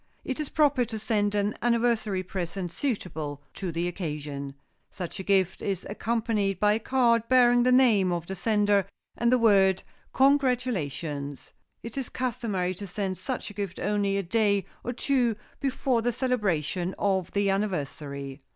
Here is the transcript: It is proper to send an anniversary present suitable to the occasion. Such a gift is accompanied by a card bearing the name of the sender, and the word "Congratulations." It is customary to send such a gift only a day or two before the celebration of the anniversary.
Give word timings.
It 0.25 0.39
is 0.39 0.49
proper 0.49 0.83
to 0.83 0.97
send 0.97 1.35
an 1.35 1.55
anniversary 1.61 2.23
present 2.23 2.71
suitable 2.71 3.43
to 3.53 3.71
the 3.71 3.87
occasion. 3.87 4.55
Such 4.89 5.19
a 5.19 5.23
gift 5.23 5.61
is 5.61 5.85
accompanied 5.87 6.59
by 6.59 6.73
a 6.73 6.79
card 6.79 7.29
bearing 7.29 7.61
the 7.61 7.71
name 7.71 8.11
of 8.11 8.25
the 8.25 8.33
sender, 8.33 8.87
and 9.15 9.31
the 9.31 9.37
word 9.37 9.83
"Congratulations." 10.11 11.53
It 11.83 11.99
is 11.99 12.09
customary 12.09 12.73
to 12.73 12.87
send 12.87 13.19
such 13.19 13.51
a 13.51 13.53
gift 13.53 13.79
only 13.79 14.17
a 14.17 14.23
day 14.23 14.65
or 14.83 14.91
two 14.91 15.35
before 15.59 16.01
the 16.01 16.11
celebration 16.11 16.95
of 16.97 17.29
the 17.33 17.51
anniversary. 17.51 18.41